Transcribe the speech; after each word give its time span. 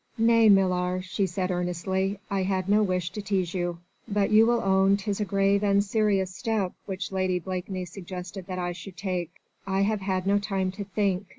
"Nay, 0.17 0.49
milor," 0.49 0.99
she 1.03 1.27
said 1.27 1.51
earnestly, 1.51 2.19
"I 2.27 2.41
had 2.41 2.67
no 2.67 2.81
wish 2.81 3.11
to 3.11 3.21
tease 3.21 3.53
you. 3.53 3.77
But 4.07 4.31
you 4.31 4.47
will 4.47 4.61
own 4.61 4.97
'tis 4.97 5.21
a 5.21 5.25
grave 5.25 5.63
and 5.63 5.83
serious 5.83 6.35
step 6.35 6.73
which 6.87 7.11
Lady 7.11 7.37
Blakeney 7.37 7.85
suggested 7.85 8.47
that 8.47 8.57
I 8.57 8.71
should 8.71 8.97
take. 8.97 9.29
I 9.67 9.81
have 9.81 10.01
had 10.01 10.25
no 10.25 10.39
time 10.39 10.71
to 10.71 10.83
think 10.85 11.27